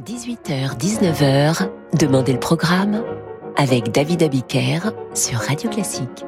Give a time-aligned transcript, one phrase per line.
[0.00, 1.68] 18h-19h,
[1.98, 3.02] Demandez le programme
[3.56, 6.24] avec David Abiker sur Radio Classique.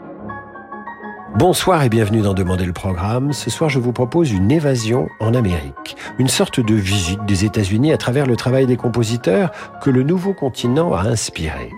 [1.37, 3.33] Bonsoir et bienvenue dans Demander le programme.
[3.33, 5.97] Ce soir, je vous propose une évasion en Amérique.
[6.19, 9.51] Une sorte de visite des États-Unis à travers le travail des compositeurs
[9.81, 11.71] que le nouveau continent a inspiré.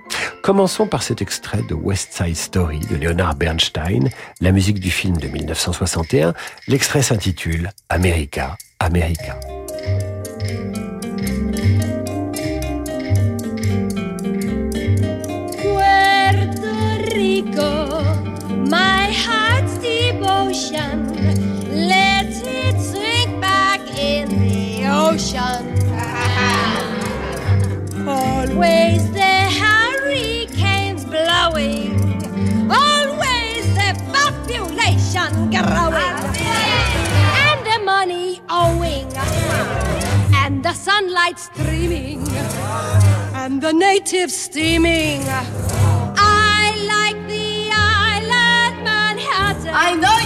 [0.43, 4.09] Commençons par cet extrait de West Side Story de Leonard Bernstein,
[4.41, 6.35] la musique du film de 1961.
[6.67, 9.39] L'extrait s'intitule America, America.
[28.55, 31.99] Always the hurricanes blowing.
[32.71, 36.19] Always the population growing.
[37.43, 39.13] And the money owing.
[40.37, 42.29] And the sunlight streaming.
[43.35, 45.25] And the natives steaming.
[45.27, 49.75] I like the island Manhattan.
[49.75, 50.24] I know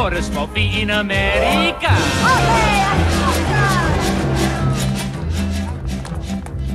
[0.00, 1.92] For a small in America.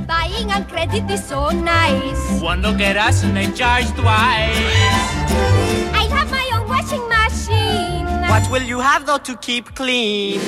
[0.06, 2.40] Buying on credit is so nice.
[2.40, 4.62] One look at us and they charge twice.
[6.00, 8.06] I have my own washing machine.
[8.30, 10.38] What will you have though to keep clean?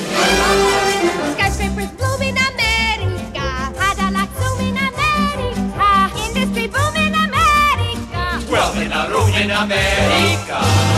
[1.35, 3.47] Skyscrapers bloom in America.
[3.75, 5.91] Cadillac zoom in America.
[6.27, 8.23] Industry boom in America.
[8.53, 10.98] Wealth in a room in America.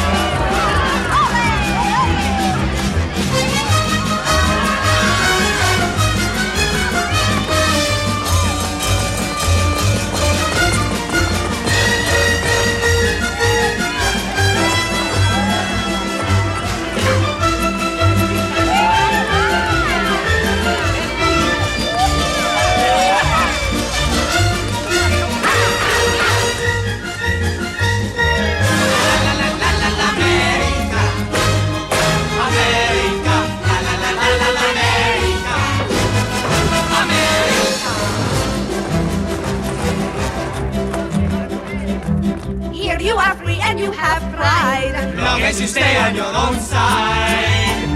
[45.31, 47.87] Long as you stay on your own side.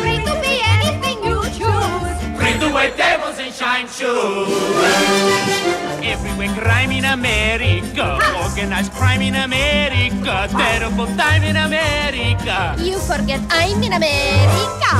[0.00, 2.16] Free to be anything you choose.
[2.40, 4.48] Free to wear devils and shine shoes.
[6.00, 8.18] Everywhere crime in America.
[8.40, 10.48] Organized crime in America.
[10.48, 12.74] Terrible time in America.
[12.78, 14.92] You forget I'm in America.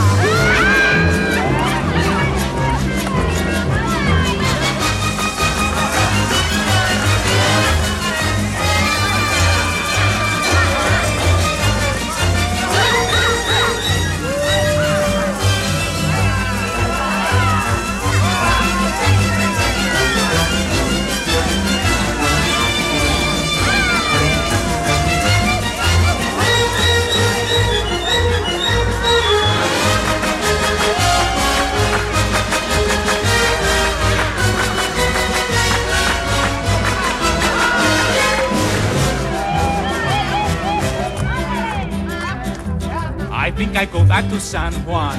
[43.65, 45.17] Think I go back to San Juan.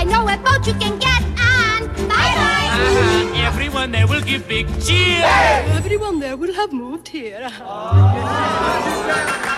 [0.00, 1.80] I know a boat you can get on.
[2.08, 2.68] Bye bye.
[2.72, 3.48] Uh-huh.
[3.48, 5.22] Everyone there will give big cheer.
[5.80, 7.46] Everyone there will have moved here.
[7.60, 9.53] America.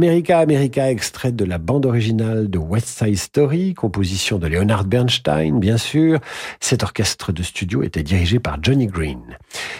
[0.00, 5.60] America America, extrait de la bande originale de West Side Story, composition de Leonard Bernstein,
[5.60, 6.20] bien sûr.
[6.58, 9.20] Cet orchestre de studio était dirigé par Johnny Green.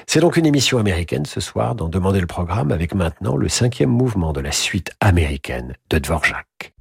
[0.06, 3.88] C'est donc une émission américaine ce soir d'en demander le programme avec maintenant le cinquième
[3.88, 6.74] mouvement de la suite américaine de Dvorak.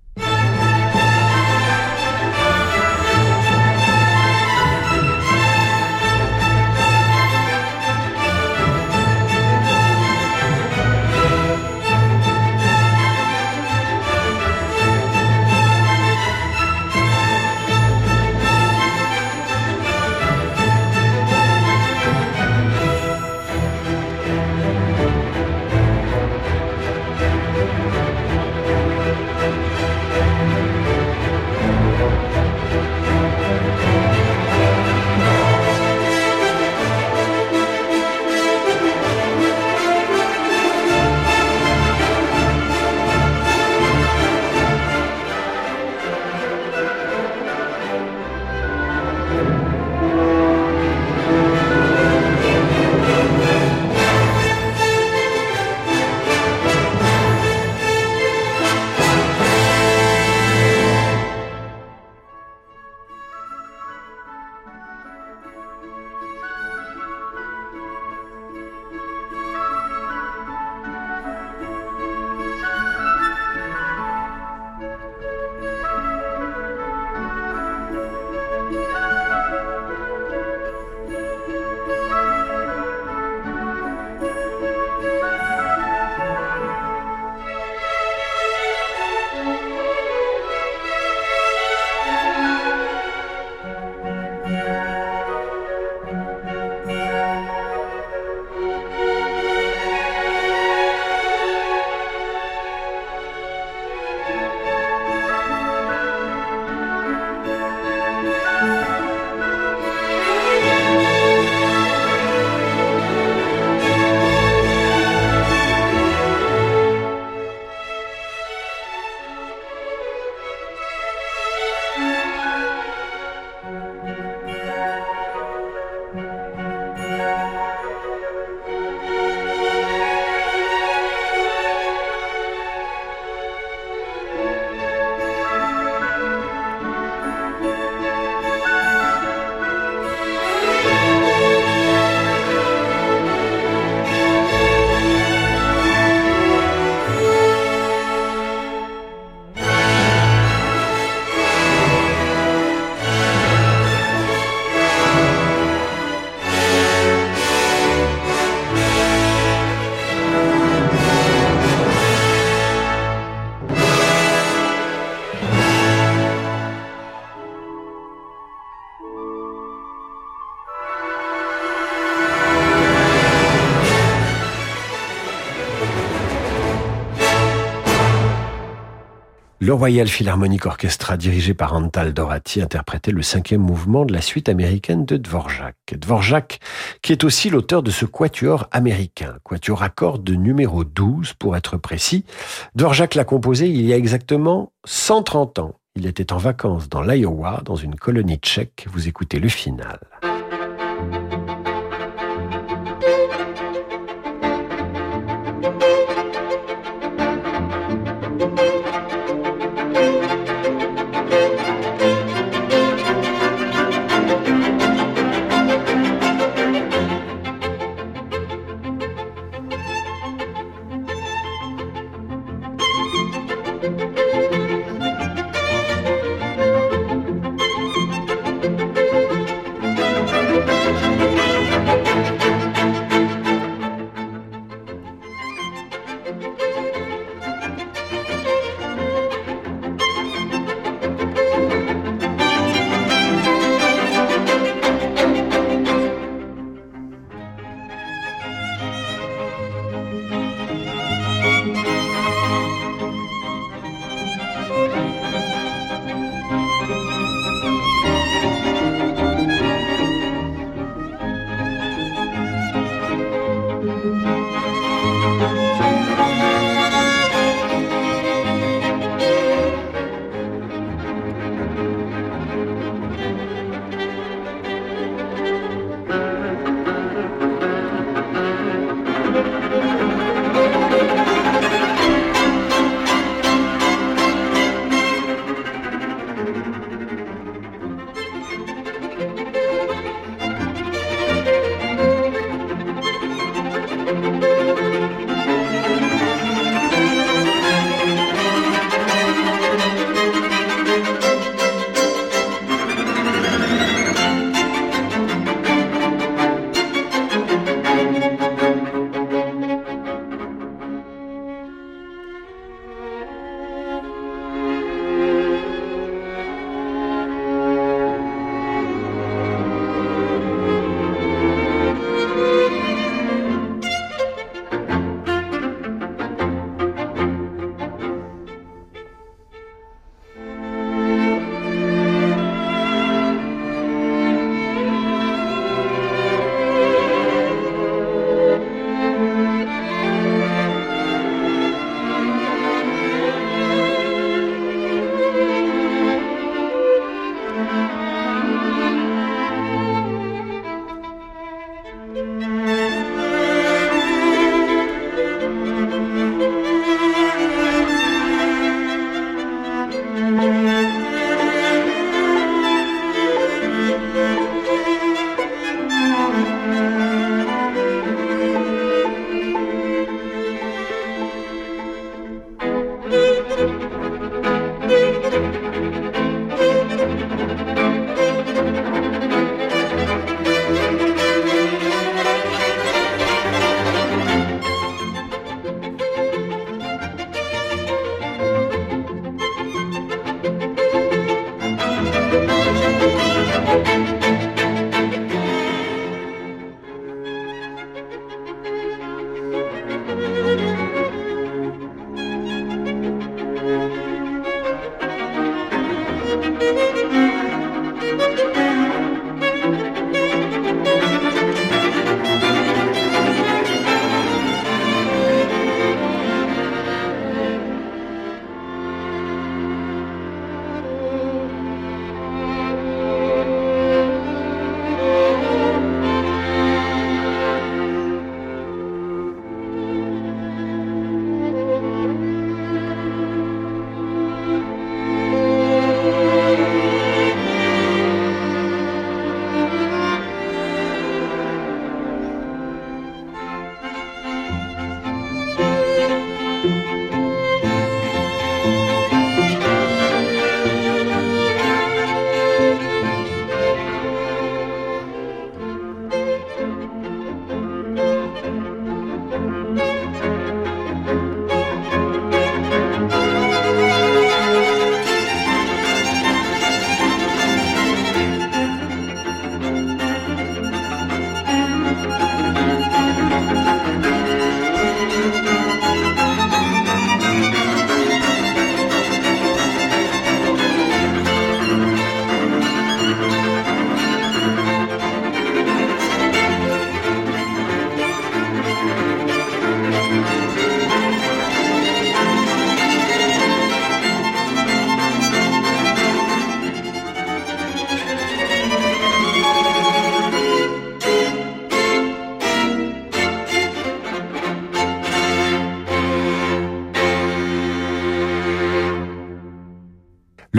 [179.70, 184.50] Le Royal Philharmonic Orchestra, dirigé par Antal Dorati, interprétait le cinquième mouvement de la suite
[184.50, 185.76] américaine de Dvorak.
[185.96, 186.60] Dvorak,
[187.04, 191.78] qui est aussi l'auteur de ce quatuor américain, quatuor à cordes numéro 12 pour être
[191.78, 192.26] précis.
[192.74, 195.76] Dvorak l'a composé il y a exactement 130 ans.
[195.96, 198.88] Il était en vacances dans l'Iowa, dans une colonie tchèque.
[198.92, 200.00] Vous écoutez le final.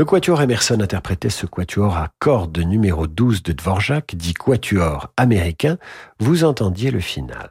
[0.01, 5.77] Le quatuor Emerson interprétait ce quatuor à cordes numéro 12 de Dvorak, dit quatuor américain.
[6.21, 7.51] Vous entendiez le final.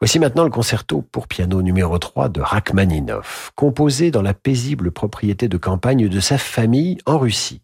[0.00, 5.48] Voici maintenant le concerto pour piano numéro 3 de Rachmaninoff, composé dans la paisible propriété
[5.48, 7.62] de campagne de sa famille en Russie.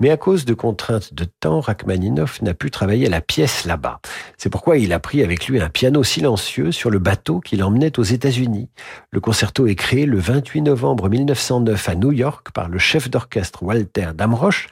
[0.00, 4.00] Mais à cause de contraintes de temps, Rachmaninoff n'a pu travailler la pièce là-bas.
[4.38, 7.98] C'est pourquoi il a pris avec lui un piano silencieux sur le bateau qui l'emmenait
[7.98, 8.68] aux États-Unis.
[9.10, 13.62] Le concerto est créé le 28 novembre 1909 à New York par le chef d'orchestre
[13.62, 14.68] Walter Damrosch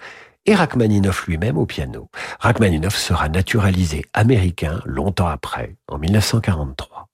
[0.47, 2.09] et Rachmaninoff lui-même au piano.
[2.39, 7.10] Rachmaninoff sera naturalisé américain longtemps après, en 1943.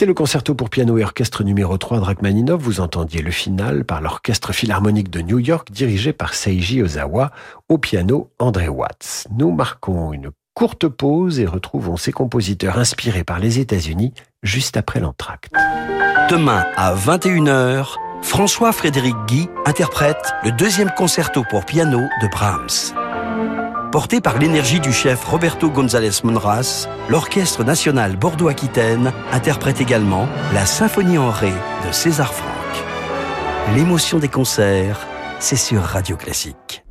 [0.00, 2.56] C'était le concerto pour piano et orchestre numéro 3 de.
[2.56, 7.32] Vous entendiez le final par l'Orchestre Philharmonique de New York dirigé par Seiji Ozawa,
[7.68, 9.26] au piano André Watts.
[9.36, 15.00] Nous marquons une courte pause et retrouvons ces compositeurs inspirés par les États-Unis juste après
[15.00, 15.52] l'entracte.
[16.30, 17.88] Demain à 21h,
[18.22, 23.09] François-Frédéric Guy interprète le deuxième concerto pour piano de Brahms.
[23.92, 31.18] Porté par l'énergie du chef Roberto González Monras, l'Orchestre national Bordeaux-Aquitaine interprète également la Symphonie
[31.18, 31.52] en Ré
[31.84, 33.74] de César Franck.
[33.74, 35.08] L'émotion des concerts,
[35.40, 36.84] c'est sur Radio Classique.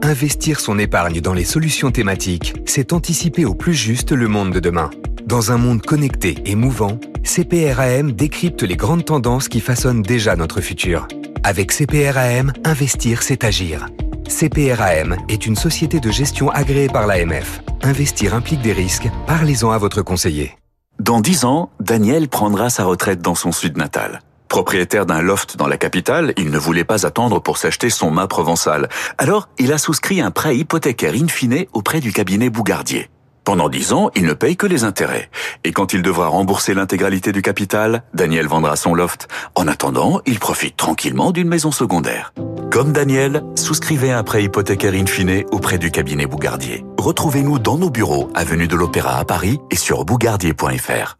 [0.00, 4.60] Investir son épargne dans les solutions thématiques, c'est anticiper au plus juste le monde de
[4.60, 4.88] demain.
[5.26, 10.62] Dans un monde connecté et mouvant, CPRAM décrypte les grandes tendances qui façonnent déjà notre
[10.62, 11.06] futur.
[11.48, 13.86] Avec CPRAM, investir, c'est agir.
[14.28, 17.62] CPRAM est une société de gestion agréée par l'AMF.
[17.82, 19.08] Investir implique des risques.
[19.26, 20.58] Parlez-en à votre conseiller.
[20.98, 24.20] Dans 10 ans, Daniel prendra sa retraite dans son sud natal.
[24.48, 28.28] Propriétaire d'un loft dans la capitale, il ne voulait pas attendre pour s'acheter son mât
[28.28, 28.90] provençal.
[29.16, 33.08] Alors, il a souscrit un prêt hypothécaire in fine auprès du cabinet Bougardier.
[33.44, 35.30] Pendant 10 ans, il ne paye que les intérêts.
[35.64, 39.28] Et quand il devra rembourser l'intégralité du capital, Daniel vendra son loft.
[39.54, 42.32] En attendant, il profite tranquillement d'une maison secondaire.
[42.70, 46.84] Comme Daniel, souscrivez un prêt hypothécaire in fine auprès du cabinet Bougardier.
[46.98, 51.16] Retrouvez-nous dans nos bureaux, avenue de l'Opéra à Paris et sur bougardier.fr.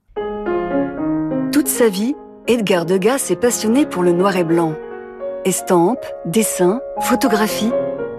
[1.52, 2.14] Toute sa vie,
[2.46, 4.74] Edgar Degas s'est passionné pour le noir et blanc.
[5.44, 7.72] Estampes, dessins, photographies,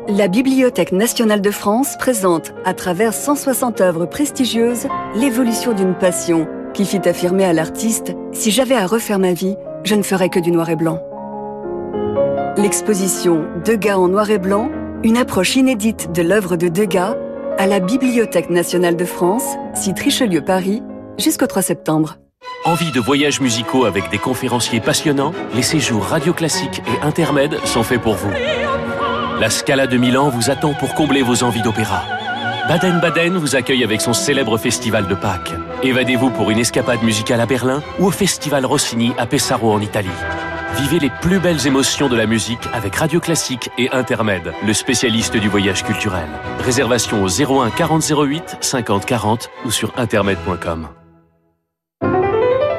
[0.10, 6.86] la Bibliothèque nationale de France présente, à travers 160 œuvres prestigieuses, l'évolution d'une passion qui
[6.86, 10.52] fit affirmer à l'artiste Si j'avais à refaire ma vie, je ne ferais que du
[10.52, 11.00] noir et blanc.
[12.58, 14.72] L'exposition Degas en noir et blanc,
[15.04, 17.16] une approche inédite de l'œuvre de Degas,
[17.60, 19.46] à la Bibliothèque nationale de France,
[19.76, 20.82] site Richelieu Paris,
[21.20, 22.18] jusqu'au 3 septembre.
[22.66, 25.34] Envie de voyages musicaux avec des conférenciers passionnants?
[25.56, 28.32] Les séjours radio classiques et intermèdes sont faits pour vous.
[29.40, 32.04] La Scala de Milan vous attend pour combler vos envies d'opéra.
[32.68, 35.54] Baden-Baden vous accueille avec son célèbre festival de Pâques.
[35.82, 40.10] Évadez-vous pour une escapade musicale à Berlin ou au festival Rossini à Pesaro en Italie.
[40.76, 45.38] Vivez les plus belles émotions de la musique avec Radio Classique et Intermède, le spécialiste
[45.38, 46.28] du voyage culturel.
[46.60, 50.90] Réservation au 01 40 08 50 40 ou sur intermède.com.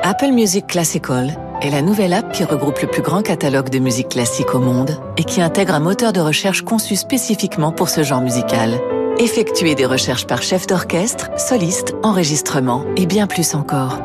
[0.03, 4.11] Apple Music Classical est la nouvelle app qui regroupe le plus grand catalogue de musique
[4.11, 8.20] classique au monde et qui intègre un moteur de recherche conçu spécifiquement pour ce genre
[8.20, 8.81] musical.
[9.18, 13.99] Effectuez des recherches par chef d'orchestre, soliste, enregistrement et bien plus encore.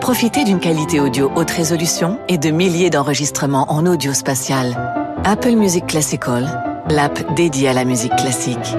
[0.00, 4.76] Profitez d'une qualité audio haute résolution et de milliers d'enregistrements en audio spatial.
[5.24, 8.76] Apple Music Classical, l'app dédiée à la musique classique.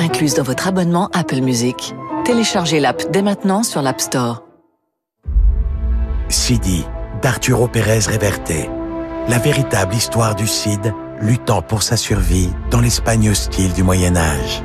[0.00, 1.94] Incluse dans votre abonnement Apple Music.
[2.24, 4.42] Téléchargez l'app dès maintenant sur l'App Store.
[6.28, 6.84] Sidi
[7.24, 8.52] d'Arturo Pérez Reverte.
[9.28, 14.62] La véritable histoire du Cid luttant pour sa survie dans l'Espagne hostile du Moyen Âge.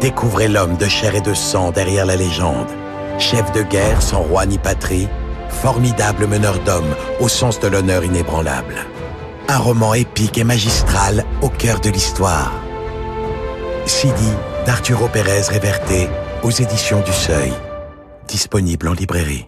[0.00, 2.70] Découvrez l'homme de chair et de sang derrière la légende.
[3.18, 5.06] Chef de guerre sans roi ni patrie,
[5.50, 8.76] formidable meneur d'hommes au sens de l'honneur inébranlable.
[9.48, 12.54] Un roman épique et magistral au cœur de l'histoire.
[13.84, 14.32] Sidi
[14.64, 16.08] d'Arturo Pérez Reverte
[16.42, 17.52] aux éditions du Seuil.
[18.26, 19.47] Disponible en librairie.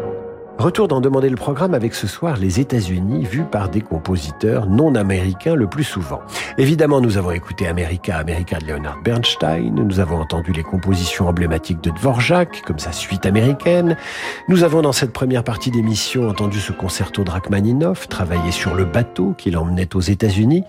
[0.61, 4.93] Retour d'en demander le programme avec ce soir les États-Unis vus par des compositeurs non
[4.93, 6.21] américains le plus souvent.
[6.59, 11.81] Évidemment, nous avons écouté America, America de Leonard Bernstein, nous avons entendu les compositions emblématiques
[11.81, 13.97] de Dvorak, comme sa suite américaine.
[14.49, 18.85] Nous avons dans cette première partie d'émission entendu ce concerto de Rachmaninoff, travaillé sur le
[18.85, 20.63] bateau qui l'emmenait aux États-Unis.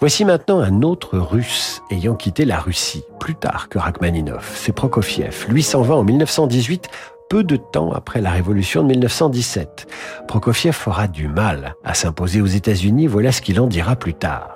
[0.00, 5.46] Voici maintenant un autre russe ayant quitté la Russie, plus tard que Rachmaninoff, c'est Prokofiev.
[5.48, 6.90] Lui s'en va en 1918
[7.28, 9.86] peu de temps après la révolution de 1917.
[10.28, 14.55] Prokofiev aura du mal à s'imposer aux États-Unis, voilà ce qu'il en dira plus tard.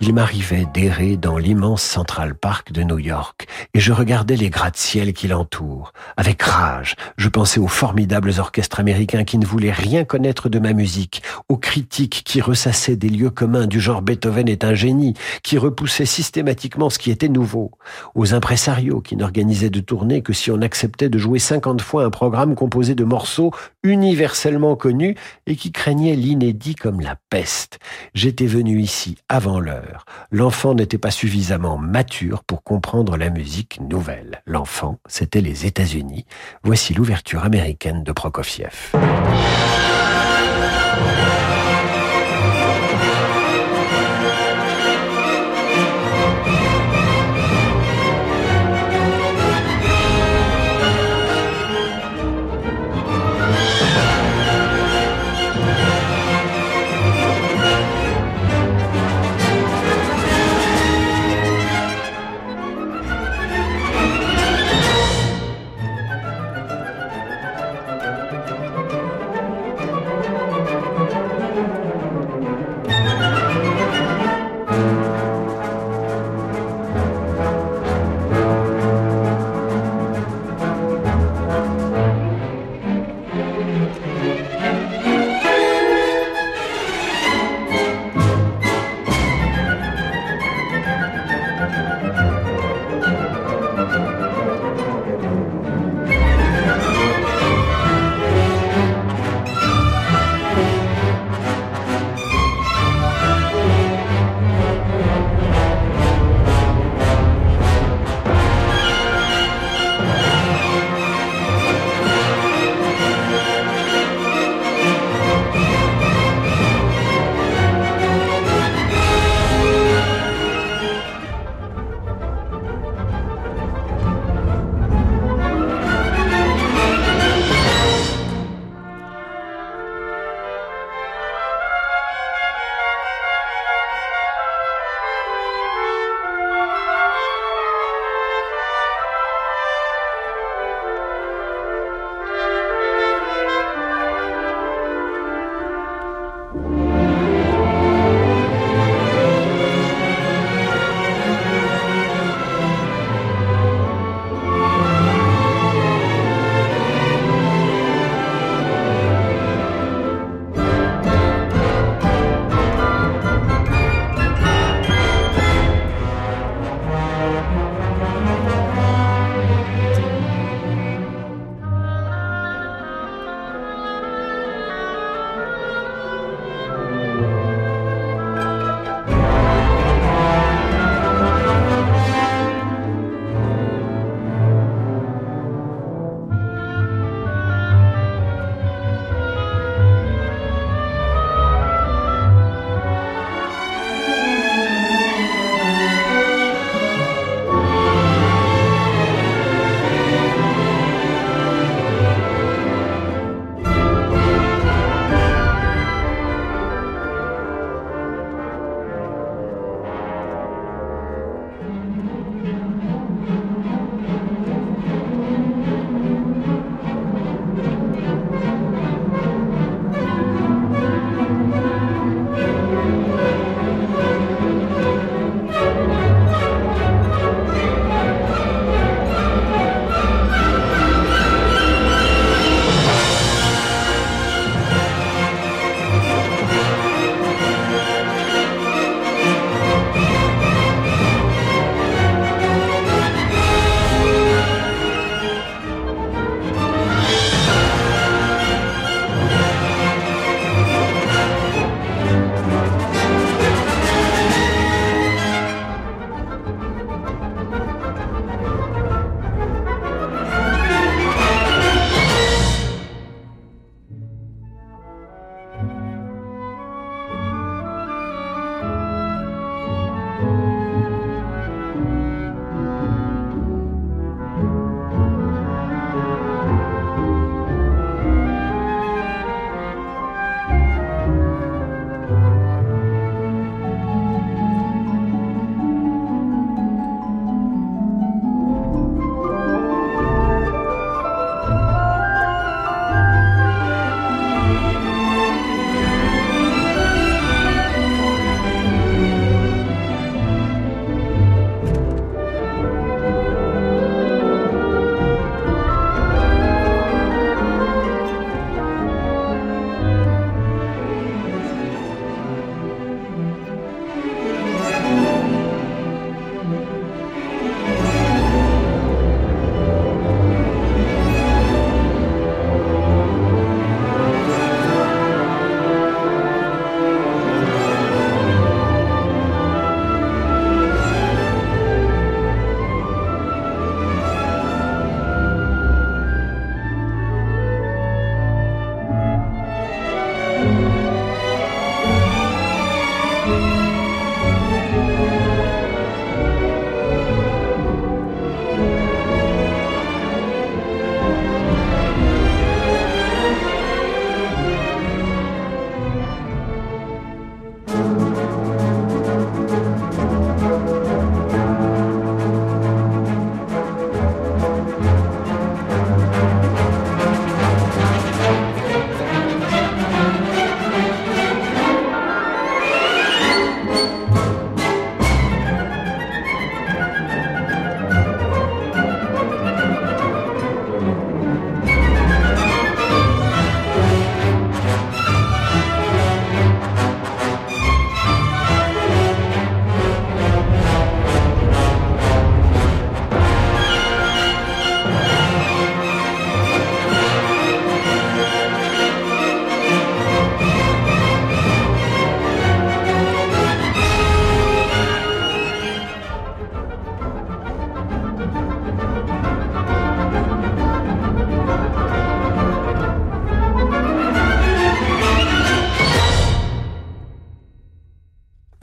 [0.00, 5.12] Il m'arrivait d'errer dans l'immense Central Park de New York, et je regardais les gratte-ciel
[5.12, 5.92] qui l'entourent.
[6.16, 10.72] Avec rage, je pensais aux formidables orchestres américains qui ne voulaient rien connaître de ma
[10.72, 15.56] musique, aux critiques qui ressassaient des lieux communs du genre Beethoven est un génie, qui
[15.56, 17.70] repoussaient systématiquement ce qui était nouveau,
[18.16, 22.10] aux impresarios qui n'organisaient de tournées que si on acceptait de jouer 50 fois un
[22.10, 23.52] programme composé de morceaux
[23.84, 27.78] universellement connus et qui craignaient l'inédit comme la peste.
[28.14, 30.04] J'étais venu ici avant l'heure.
[30.30, 34.42] L'enfant n'était pas suffisamment mature pour comprendre la musique nouvelle.
[34.46, 36.26] L'enfant, c'était les États-Unis.
[36.62, 38.92] Voici l'ouverture américaine de Prokofiev.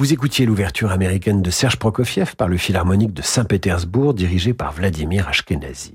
[0.10, 5.28] Vous écoutiez l'ouverture américaine de Serge Prokofiev par le Philharmonique de Saint-Pétersbourg dirigé par Vladimir
[5.28, 5.94] Ashkenazi.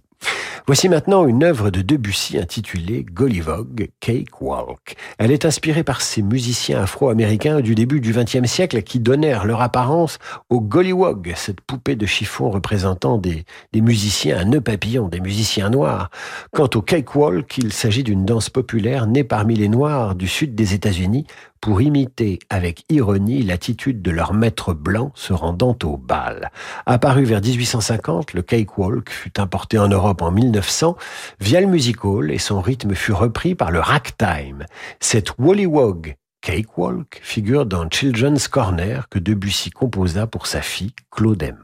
[0.68, 4.94] Voici maintenant une œuvre de Debussy intitulée Gollivog Cake Walk.
[5.18, 9.60] Elle est inspirée par ces musiciens afro-américains du début du XXe siècle qui donnèrent leur
[9.60, 15.20] apparence au Gollywog, cette poupée de chiffon représentant des, des musiciens à nœuds papillons, des
[15.20, 16.08] musiciens noirs.
[16.52, 20.54] Quant au Cake Walk, il s'agit d'une danse populaire née parmi les Noirs du sud
[20.54, 21.26] des États-Unis
[21.64, 26.50] pour imiter avec ironie l'attitude de leur maître blanc se rendant au bal.
[26.84, 30.94] Apparu vers 1850, le cakewalk fut importé en Europe en 1900
[31.40, 34.66] via le music hall et son rythme fut repris par le ragtime.
[35.00, 41.54] Cette Wollywog cakewalk figure dans Children's Corner que Debussy composa pour sa fille Claude.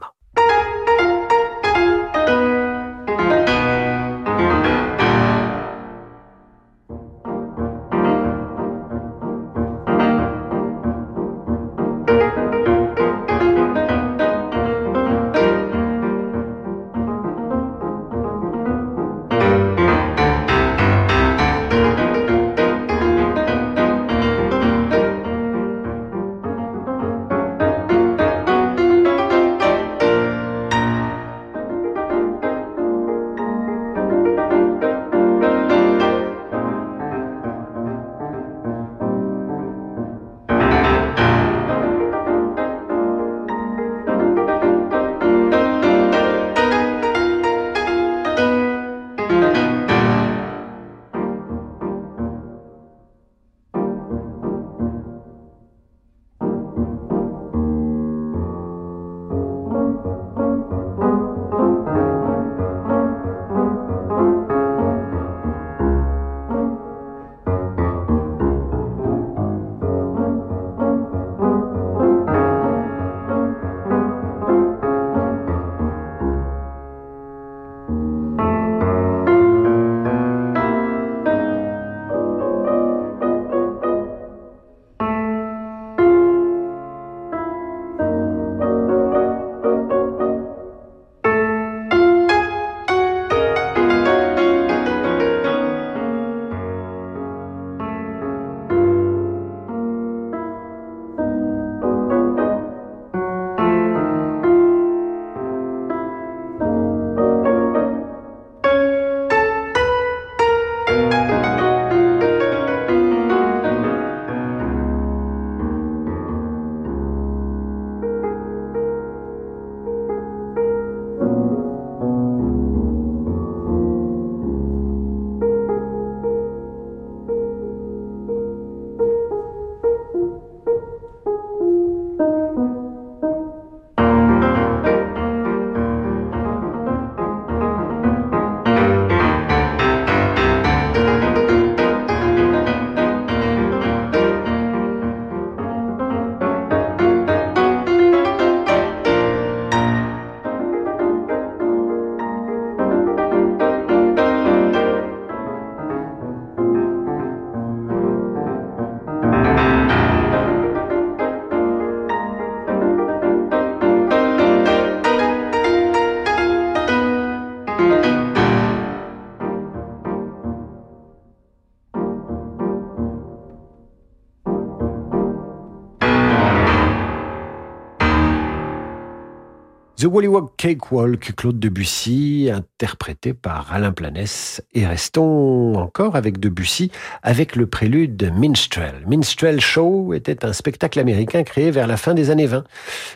[180.01, 184.63] The Wollywog Cakewalk, Claude Debussy, interprété par Alain Planès.
[184.73, 186.91] Et restons encore avec Debussy,
[187.21, 189.03] avec le prélude Minstrel.
[189.05, 192.63] Minstrel Show était un spectacle américain créé vers la fin des années 20,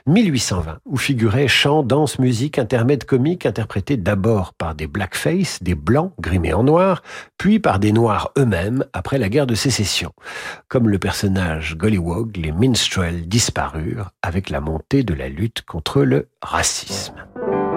[0.05, 6.13] 1820, où figuraient chants, danse, musique, intermèdes comiques, interprétés d'abord par des blackface, des blancs
[6.19, 7.01] grimés en noir,
[7.39, 10.13] puis par des noirs eux-mêmes après la guerre de sécession.
[10.67, 16.27] Comme le personnage Gollywog, les minstrels disparurent avec la montée de la lutte contre le
[16.43, 17.74] racisme racisme.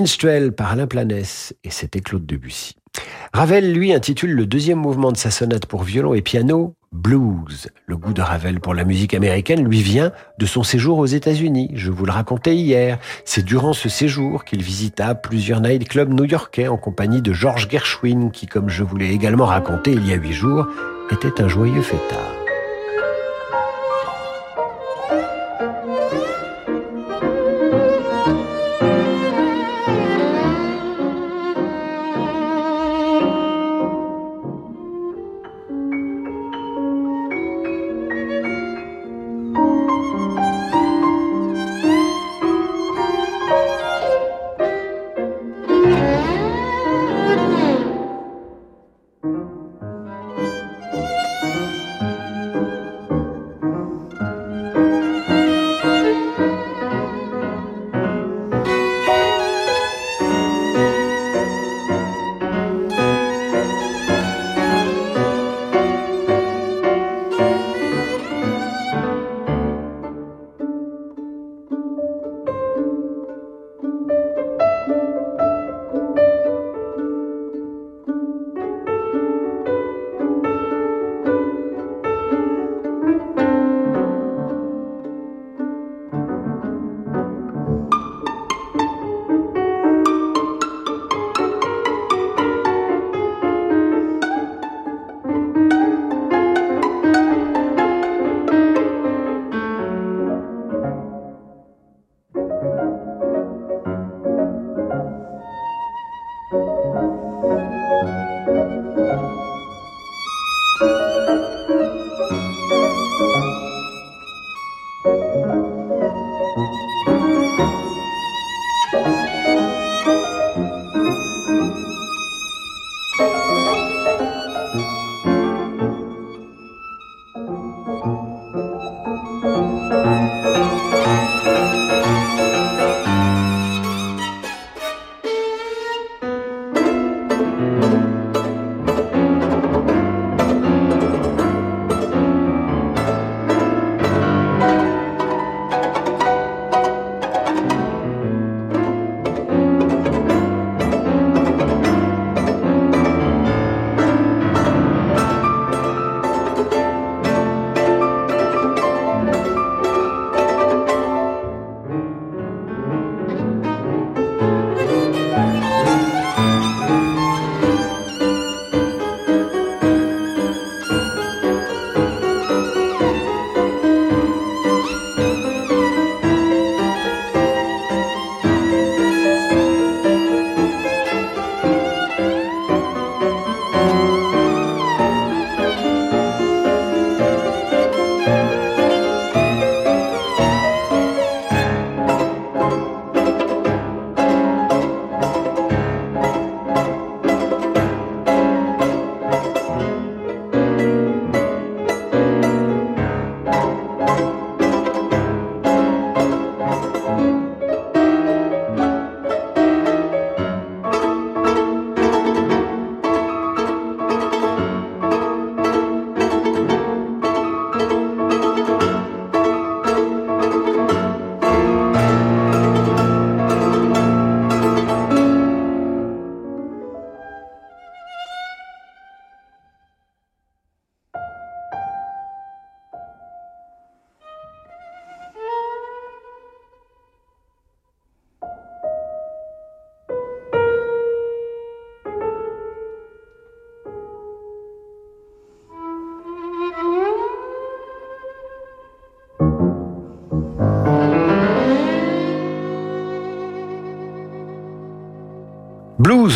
[0.00, 2.74] Minstrel par Alain Planès, et c'était Claude Debussy.
[3.34, 7.68] Ravel, lui, intitule le deuxième mouvement de sa sonate pour violon et piano Blues.
[7.84, 11.72] Le goût de Ravel pour la musique américaine lui vient de son séjour aux États-Unis.
[11.74, 12.98] Je vous le racontais hier.
[13.26, 18.46] C'est durant ce séjour qu'il visita plusieurs nightclubs new-yorkais en compagnie de George Gershwin, qui,
[18.46, 20.66] comme je vous l'ai également raconté il y a huit jours,
[21.10, 22.39] était un joyeux fêtard.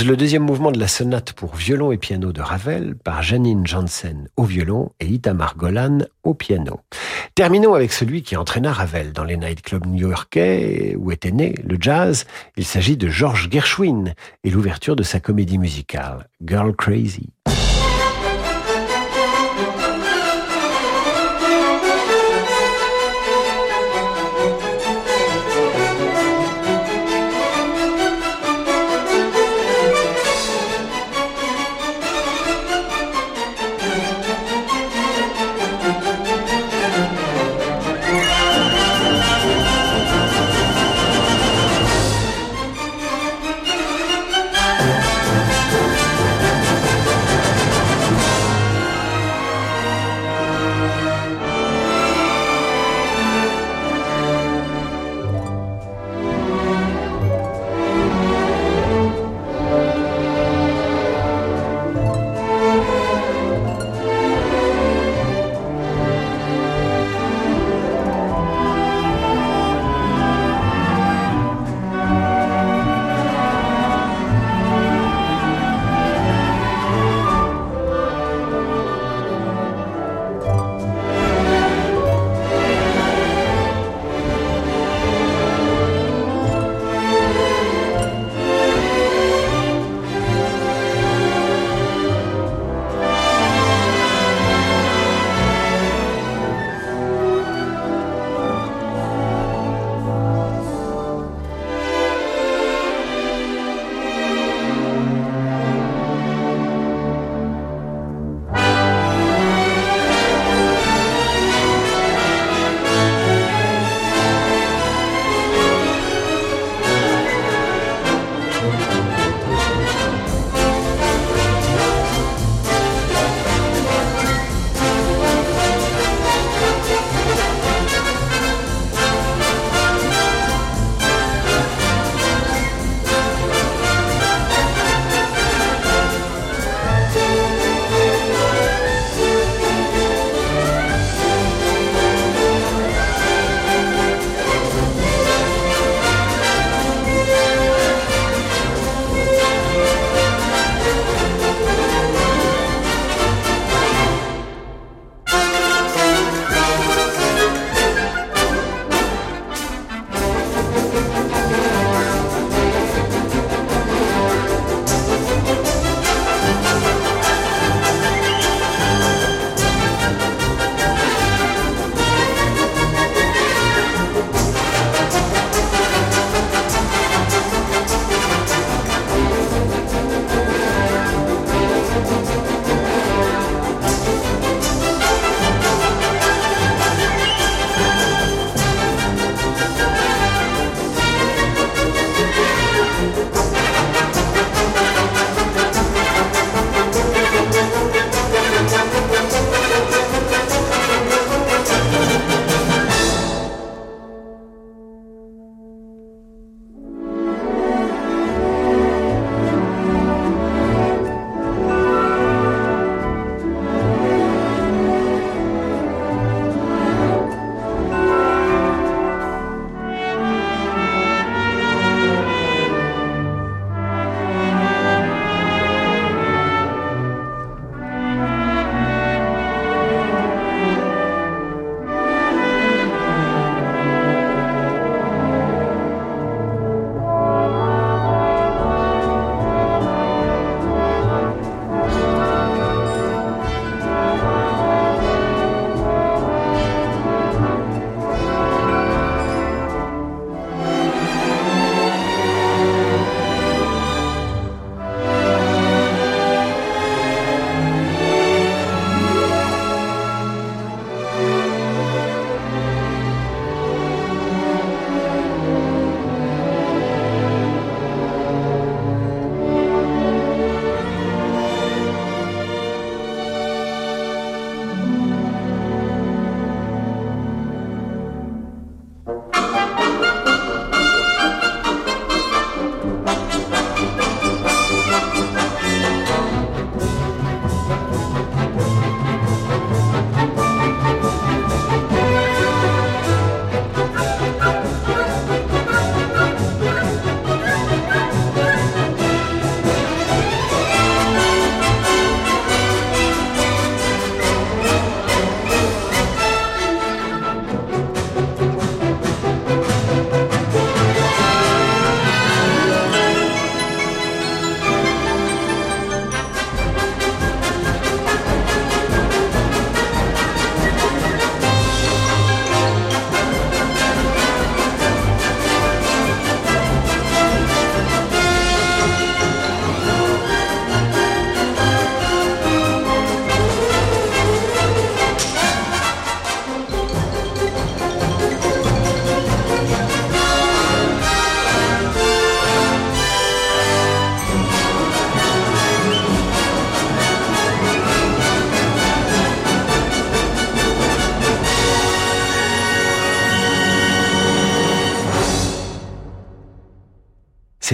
[0.03, 4.29] Le deuxième mouvement de la sonate pour violon et piano de Ravel par Janine Janssen
[4.37, 6.81] au violon et Itamar Golan au piano.
[7.35, 12.27] Terminons avec celui qui entraîna Ravel dans les nightclubs new-yorkais où était né le jazz.
[12.57, 17.31] Il s'agit de George Gershwin et l'ouverture de sa comédie musicale Girl Crazy.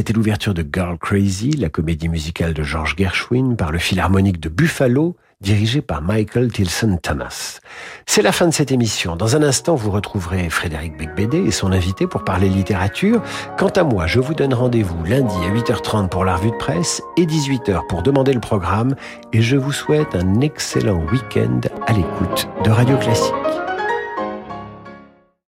[0.01, 4.49] C'était l'ouverture de Girl Crazy, la comédie musicale de George Gershwin par le Philharmonique de
[4.49, 7.61] Buffalo, dirigé par Michael Tilson Thomas.
[8.07, 9.15] C'est la fin de cette émission.
[9.15, 13.21] Dans un instant, vous retrouverez Frédéric Becbédé et son invité pour parler littérature.
[13.59, 17.03] Quant à moi, je vous donne rendez-vous lundi à 8h30 pour la revue de presse
[17.19, 18.97] et 18h pour demander le programme
[19.35, 23.35] et je vous souhaite un excellent week-end à l'écoute de Radio Classique.